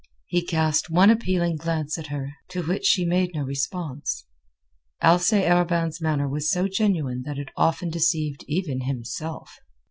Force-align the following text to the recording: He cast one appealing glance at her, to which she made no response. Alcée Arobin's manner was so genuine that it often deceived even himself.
He 0.25 0.43
cast 0.43 0.89
one 0.89 1.11
appealing 1.11 1.57
glance 1.57 1.95
at 1.99 2.07
her, 2.07 2.33
to 2.49 2.63
which 2.63 2.87
she 2.87 3.05
made 3.05 3.35
no 3.35 3.43
response. 3.43 4.25
Alcée 5.03 5.43
Arobin's 5.47 6.01
manner 6.01 6.27
was 6.27 6.49
so 6.49 6.67
genuine 6.67 7.21
that 7.21 7.37
it 7.37 7.49
often 7.55 7.91
deceived 7.91 8.43
even 8.47 8.81
himself. 8.85 9.59